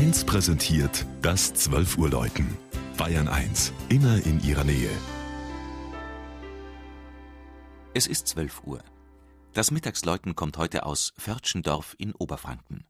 1 0.00 0.24
präsentiert 0.24 1.04
das 1.20 1.52
12 1.52 1.98
Uhr 1.98 2.08
Läuten. 2.08 2.56
Bayern 2.96 3.28
1, 3.28 3.70
immer 3.90 4.16
in 4.24 4.42
ihrer 4.42 4.64
Nähe. 4.64 4.88
Es 7.92 8.06
ist 8.06 8.26
12 8.28 8.62
Uhr. 8.64 8.82
Das 9.52 9.70
Mittagsläuten 9.70 10.34
kommt 10.34 10.56
heute 10.56 10.86
aus 10.86 11.12
Förtschendorf 11.18 11.96
in 11.98 12.14
Oberfranken. 12.14 12.86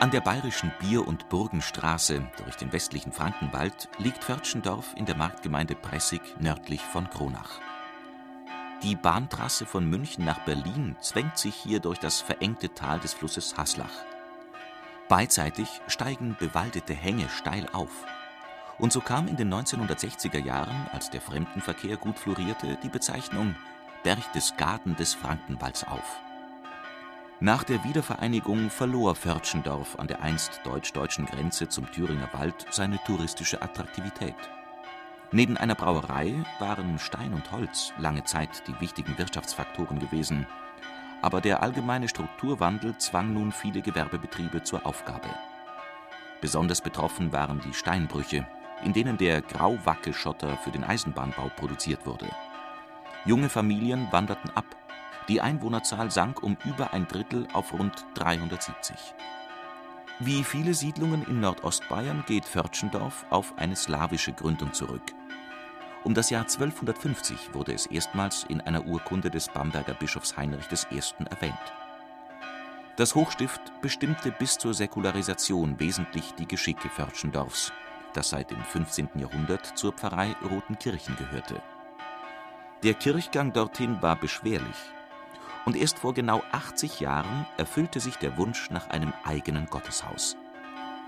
An 0.00 0.12
der 0.12 0.20
bayerischen 0.20 0.70
Bier- 0.78 1.08
und 1.08 1.28
Burgenstraße 1.28 2.24
durch 2.44 2.54
den 2.54 2.72
westlichen 2.72 3.10
Frankenwald 3.10 3.88
liegt 3.98 4.22
Förtschendorf 4.22 4.94
in 4.94 5.06
der 5.06 5.16
Marktgemeinde 5.16 5.74
Pressig 5.74 6.20
nördlich 6.38 6.80
von 6.80 7.10
Kronach. 7.10 7.58
Die 8.84 8.94
Bahntrasse 8.94 9.66
von 9.66 9.90
München 9.90 10.24
nach 10.24 10.38
Berlin 10.44 10.94
zwängt 11.00 11.36
sich 11.36 11.56
hier 11.56 11.80
durch 11.80 11.98
das 11.98 12.20
verengte 12.20 12.72
Tal 12.72 13.00
des 13.00 13.12
Flusses 13.12 13.56
Haslach. 13.56 14.04
Beidseitig 15.08 15.68
steigen 15.88 16.36
bewaldete 16.38 16.94
Hänge 16.94 17.28
steil 17.28 17.66
auf. 17.72 18.06
Und 18.78 18.92
so 18.92 19.00
kam 19.00 19.26
in 19.26 19.36
den 19.36 19.52
1960er 19.52 20.38
Jahren, 20.38 20.86
als 20.92 21.10
der 21.10 21.20
Fremdenverkehr 21.20 21.96
gut 21.96 22.20
florierte, 22.20 22.78
die 22.84 22.88
Bezeichnung 22.88 23.56
Berchtesgaden 24.04 24.94
des 24.94 25.14
Frankenwalds 25.14 25.82
auf. 25.82 26.20
Nach 27.40 27.62
der 27.62 27.84
Wiedervereinigung 27.84 28.68
verlor 28.68 29.14
Förtschendorf 29.14 29.96
an 29.96 30.08
der 30.08 30.22
einst 30.22 30.60
deutsch-deutschen 30.64 31.24
Grenze 31.24 31.68
zum 31.68 31.88
Thüringer 31.92 32.28
Wald 32.32 32.66
seine 32.72 32.98
touristische 33.06 33.62
Attraktivität. 33.62 34.34
Neben 35.30 35.56
einer 35.56 35.76
Brauerei 35.76 36.34
waren 36.58 36.98
Stein 36.98 37.32
und 37.32 37.52
Holz 37.52 37.92
lange 37.96 38.24
Zeit 38.24 38.66
die 38.66 38.80
wichtigen 38.80 39.16
Wirtschaftsfaktoren 39.18 40.00
gewesen. 40.00 40.48
Aber 41.22 41.40
der 41.40 41.62
allgemeine 41.62 42.08
Strukturwandel 42.08 42.98
zwang 42.98 43.32
nun 43.32 43.52
viele 43.52 43.82
Gewerbebetriebe 43.82 44.64
zur 44.64 44.84
Aufgabe. 44.84 45.28
Besonders 46.40 46.80
betroffen 46.80 47.30
waren 47.30 47.60
die 47.60 47.74
Steinbrüche, 47.74 48.48
in 48.82 48.92
denen 48.92 49.16
der 49.16 49.42
Grauwackelschotter 49.42 50.56
für 50.56 50.72
den 50.72 50.82
Eisenbahnbau 50.82 51.52
produziert 51.54 52.04
wurde. 52.04 52.28
Junge 53.24 53.48
Familien 53.48 54.08
wanderten 54.10 54.50
ab 54.56 54.64
die 55.28 55.42
Einwohnerzahl 55.42 56.10
sank 56.10 56.42
um 56.42 56.56
über 56.64 56.92
ein 56.92 57.06
Drittel 57.06 57.46
auf 57.52 57.72
rund 57.72 58.06
370. 58.14 58.96
Wie 60.20 60.42
viele 60.42 60.74
Siedlungen 60.74 61.24
in 61.26 61.40
Nordostbayern 61.40 62.24
geht 62.26 62.44
Förtschendorf 62.44 63.26
auf 63.30 63.52
eine 63.56 63.76
slawische 63.76 64.32
Gründung 64.32 64.72
zurück. 64.72 65.02
Um 66.02 66.14
das 66.14 66.30
Jahr 66.30 66.42
1250 66.42 67.54
wurde 67.54 67.72
es 67.72 67.86
erstmals 67.86 68.44
in 68.44 68.60
einer 68.60 68.86
Urkunde 68.86 69.30
des 69.30 69.48
Bamberger 69.48 69.94
Bischofs 69.94 70.36
Heinrich 70.36 70.66
I. 70.90 71.00
erwähnt. 71.30 71.54
Das 72.96 73.14
Hochstift 73.14 73.60
bestimmte 73.80 74.32
bis 74.32 74.58
zur 74.58 74.74
Säkularisation 74.74 75.78
wesentlich 75.78 76.32
die 76.34 76.48
Geschicke 76.48 76.88
Förtschendorfs, 76.88 77.72
das 78.14 78.30
seit 78.30 78.50
dem 78.50 78.62
15. 78.62 79.10
Jahrhundert 79.16 79.78
zur 79.78 79.92
Pfarrei 79.92 80.34
Rotenkirchen 80.50 81.16
gehörte. 81.16 81.62
Der 82.82 82.94
Kirchgang 82.94 83.52
dorthin 83.52 84.00
war 84.02 84.16
beschwerlich 84.16 84.76
und 85.64 85.76
erst 85.76 85.98
vor 85.98 86.14
genau 86.14 86.42
80 86.52 87.00
Jahren 87.00 87.46
erfüllte 87.56 88.00
sich 88.00 88.16
der 88.16 88.36
Wunsch 88.36 88.70
nach 88.70 88.88
einem 88.90 89.12
eigenen 89.24 89.66
Gotteshaus. 89.66 90.36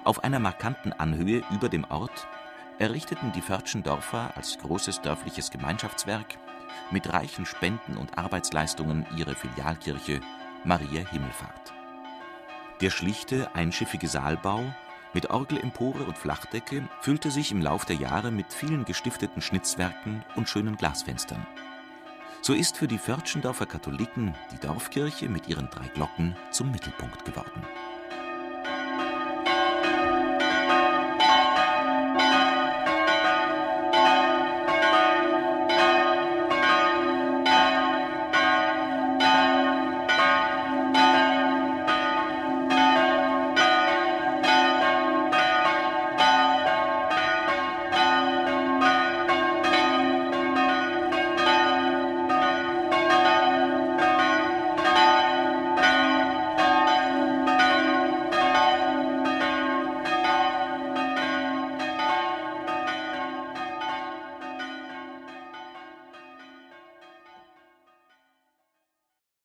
Auf 0.05 0.25
einer 0.25 0.39
markanten 0.39 0.93
Anhöhe 0.93 1.43
über 1.51 1.69
dem 1.69 1.85
Ort 1.85 2.27
errichteten 2.79 3.33
die 3.33 3.43
Förtschendorfer 3.43 4.33
als 4.35 4.59
großes 4.59 5.03
dörfliches 5.03 5.51
Gemeinschaftswerk 5.51 6.39
mit 6.91 7.13
reichen 7.13 7.45
Spenden 7.47 7.97
und 7.97 8.17
Arbeitsleistungen 8.17 9.07
ihre 9.17 9.35
Filialkirche 9.35 10.21
Maria 10.65 11.07
Himmelfahrt. 11.11 11.73
Der 12.81 12.91
schlichte, 12.91 13.55
einschiffige 13.55 14.09
Saalbau 14.09 14.65
mit 15.13 15.29
Orgelempore 15.29 16.05
und 16.05 16.17
Flachdecke 16.17 16.89
füllte 17.01 17.31
sich 17.31 17.53
im 17.53 17.61
Lauf 17.61 17.85
der 17.85 17.97
Jahre 17.97 18.31
mit 18.31 18.53
vielen 18.53 18.85
gestifteten 18.85 19.43
Schnitzwerken 19.43 20.25
und 20.37 20.49
schönen 20.49 20.77
Glasfenstern. 20.77 21.47
So 22.43 22.55
ist 22.55 22.77
für 22.77 22.89
die 22.89 22.99
Förtschendorfer 22.99 23.67
Katholiken 23.67 24.35
die 24.53 24.67
Dorfkirche 24.67 25.29
mit 25.29 25.49
ihren 25.49 25.69
drei 25.71 25.89
Glocken 25.89 26.35
zum 26.51 26.71
Mittelpunkt 26.71 27.25
geworden 27.25 27.60